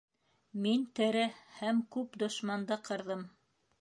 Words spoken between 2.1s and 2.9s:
дошманды